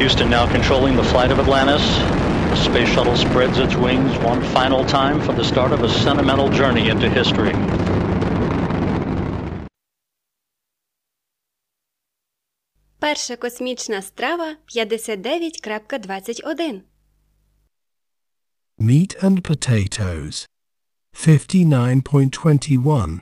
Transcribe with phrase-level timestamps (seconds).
[0.00, 1.84] Houston now controlling the flight of Atlantis.
[2.50, 6.48] The space shuttle spreads its wings one final time for the start of a sentimental
[6.48, 7.54] journey into history.
[12.98, 16.82] Перша космічна страва 59.21.
[18.78, 20.46] Meat and potatoes.
[21.14, 23.20] 59.21.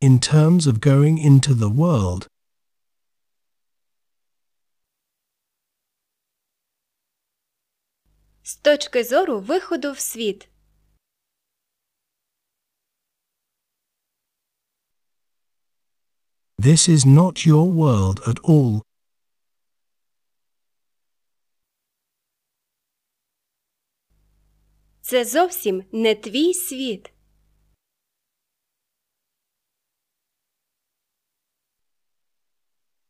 [0.00, 2.26] In terms of going into the world,
[8.42, 10.48] З точки зору виходу в світ.
[16.58, 18.82] this is not your world at all.
[25.00, 27.12] Це зовсім не твій світ.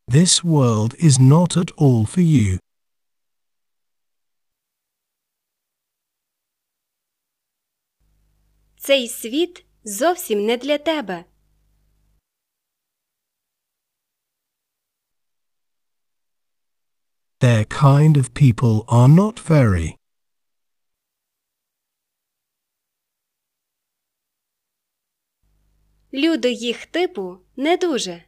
[0.09, 2.59] This world is not at all for you.
[8.77, 11.25] Цей світ зовсім не для тебе.
[17.39, 19.95] Their kind of people are not very.
[26.13, 28.23] Люди їх типу не дуже.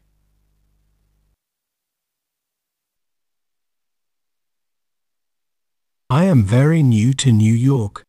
[6.20, 8.04] I am very new to New York.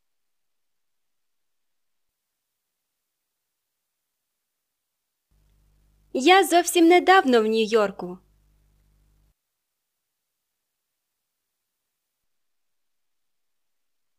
[6.14, 8.18] Я зовсім недавно в Нью-Йорку.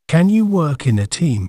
[0.09, 1.49] Can you work in a team?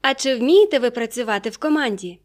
[0.00, 2.23] А чи вмієте ви працювати в команді?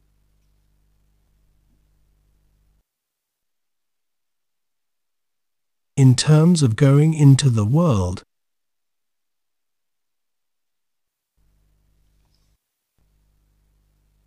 [6.03, 8.23] In terms of going into the world,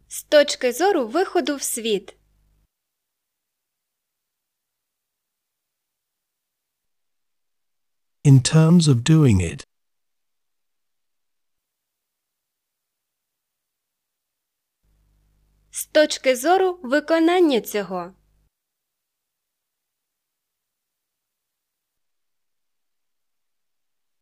[0.08, 2.16] З точки зору виходу в світ.
[8.24, 9.64] in terms of doing it,
[15.70, 18.14] З точки зору виконання цього.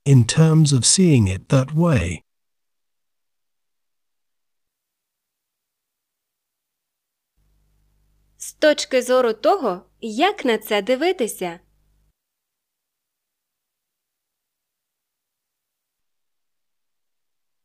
[0.05, 2.23] In terms of seeing it that way,
[8.39, 11.61] З точки зору того, як на це дивитися.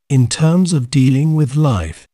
[0.09, 2.07] in terms of dealing with life,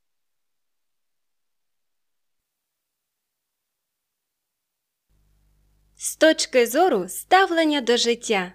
[5.96, 8.54] З точки зору ставлення до життя.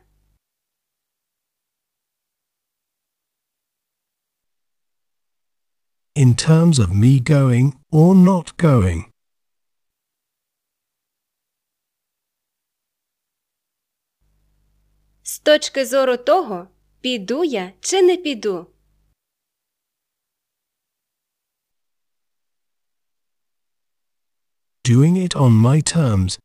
[6.17, 9.05] In terms of me going or not going,
[15.23, 16.69] З точки зору того,
[17.01, 18.67] піду я чи не піду.
[24.85, 26.39] doing it on my terms,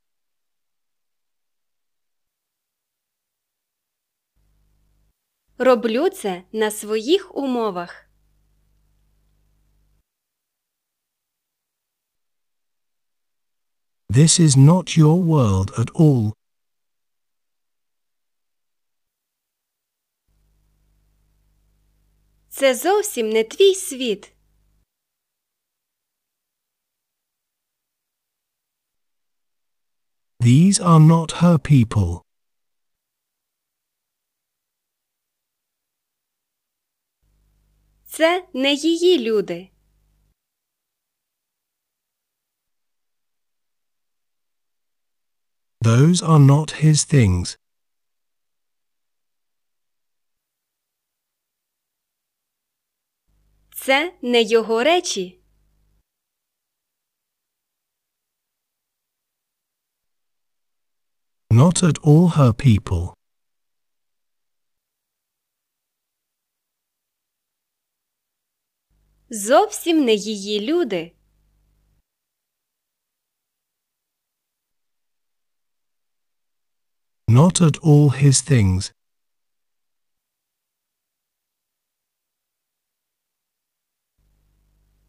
[5.57, 8.10] Роблю це на своїх умовах.
[14.13, 16.33] This is not your world at all.
[22.49, 24.33] Це зовсім не твій світ.
[30.39, 32.21] These are not her people.
[38.05, 39.69] Це не її люди.
[45.83, 47.57] Those are not his things.
[53.73, 55.37] Це не його речі.
[61.49, 63.13] Not at all her people.
[69.29, 71.11] Зовсім не її люди.
[77.39, 78.91] Not at all his things.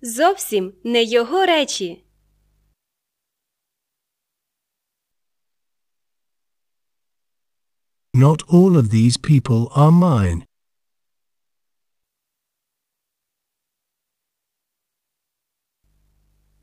[0.02, 2.04] зовсім не його речі.
[8.14, 10.42] Not all of these people are mine.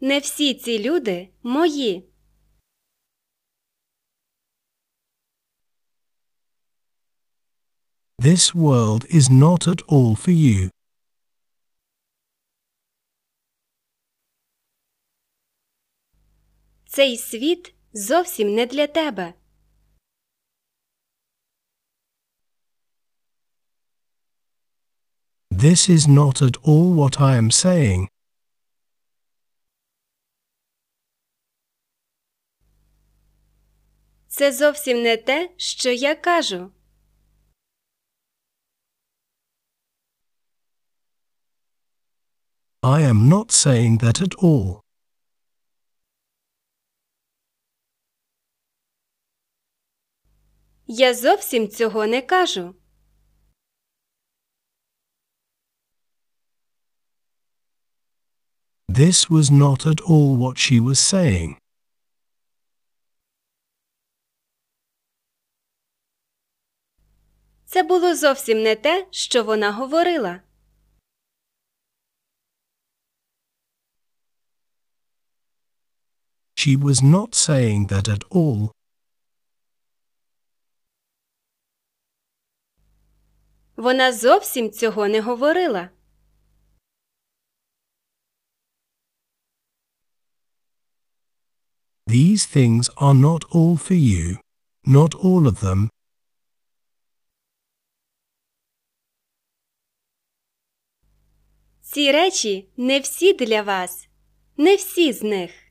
[0.02, 2.10] Не всі ці люди мої.
[8.20, 10.70] This world is not at all for you.
[16.86, 19.34] Цей світ зовсім не для тебе.
[25.52, 28.08] This is not at all what I am saying.
[34.28, 36.72] Це зовсім не те, що я кажу.
[42.82, 44.84] I am not saying that at all.
[50.88, 52.76] Я зовсім цього не кажу.
[58.88, 61.56] This was not at all what she was saying.
[67.66, 70.42] Це було зовсім не те, що вона говорила.
[76.62, 78.72] She was not saying that at all.
[83.76, 85.90] Вона зовсім цього не говорила.
[92.08, 94.38] These things are not all for you.
[94.84, 95.90] Not all of them.
[101.82, 104.10] Ці речі не всі для вас.
[104.58, 105.69] Не всі з них.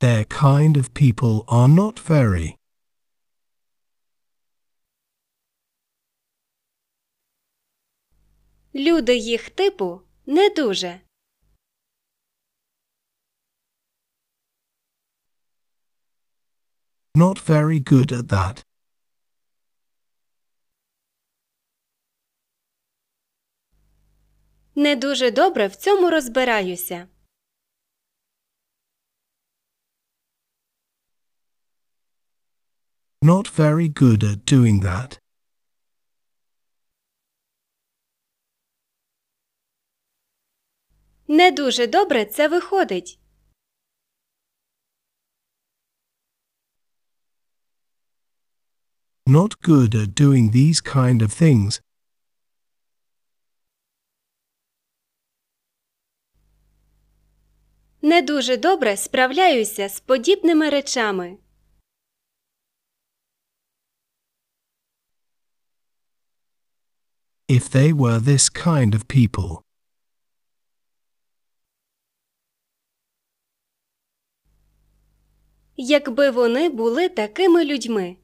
[0.00, 2.56] Their kind of people are not very.
[8.74, 11.00] Люди їх типу не дуже.
[17.14, 18.64] Not very good at that.
[24.74, 27.08] Не дуже добре в цьому розбираюся.
[33.22, 35.18] Not very good at doing that.
[41.28, 43.18] Не дуже добре це виходить.
[49.26, 51.82] Not good at doing these kind of things.
[58.02, 61.36] Не дуже добре справляюся з подібними речами.
[67.58, 69.64] If they were this kind of people.
[75.76, 78.16] Якби вони були такими людьми.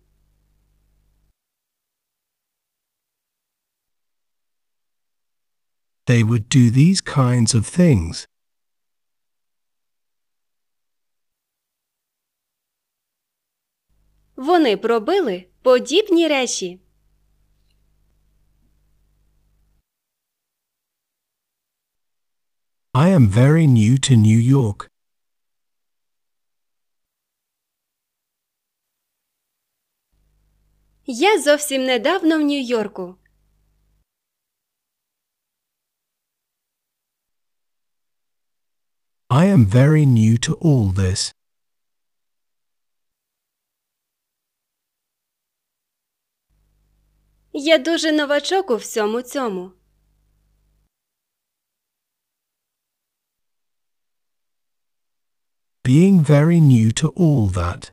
[6.07, 8.29] They would do these kinds of things.
[14.37, 16.86] Вони пробили подібні речі.
[22.99, 24.91] I am very new to New York.
[31.07, 33.17] Я зовсім недавно в Нью-Йорку.
[39.29, 41.35] I am very new to all this.
[47.53, 49.73] Я дуже новачок у всьому цьому.
[56.27, 57.93] Very new to all that.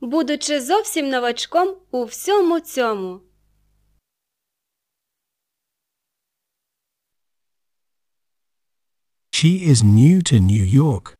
[0.00, 3.20] Будучи зовсім новачком у всьому цьому.
[9.32, 11.16] She is new to New York.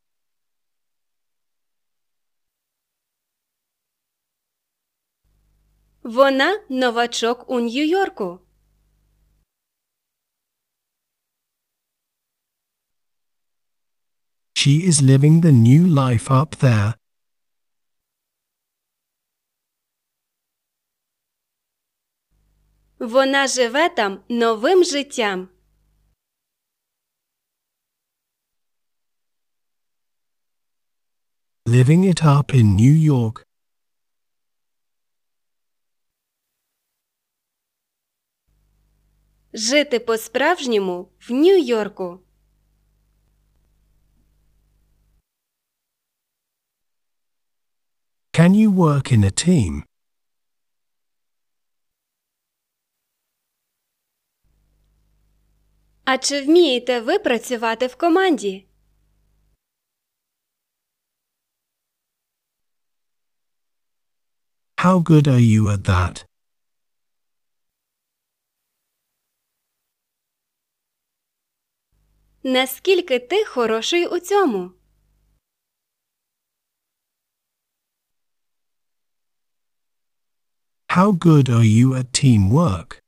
[6.03, 8.41] Вона новачок у Нью-Йорку.
[14.61, 16.95] She is living the new life up there.
[22.99, 25.49] Вона живе там новим життям.
[31.64, 33.47] Living it up in New York.
[39.52, 42.21] Жити по-справжньому в Нью-Йорку.
[48.33, 49.83] Can you work in a team?
[56.05, 58.67] А чи вмієте ви працювати в команді?
[64.77, 66.25] How good are you at that?
[72.43, 74.71] Наскільки ти хороший у цьому?
[80.97, 83.02] How good are you at teamwork?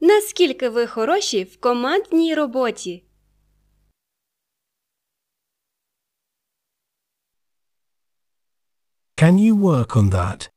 [0.00, 3.04] Наскільки ви хороші в командній роботі?
[9.16, 10.50] Can you work on that?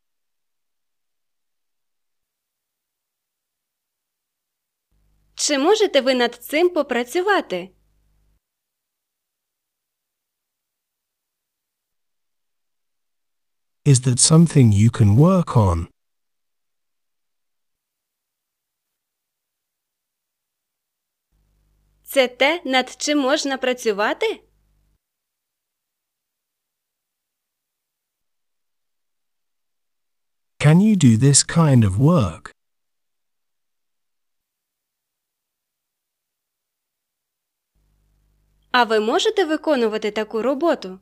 [5.35, 7.69] Чи можете ви над цим попрацювати?
[13.85, 15.87] Is that something you can work on?
[22.03, 24.39] Це те, над чим можна працювати?
[30.59, 32.51] Can you do this kind of work?
[38.71, 40.99] А ви можете виконувати таку роботу?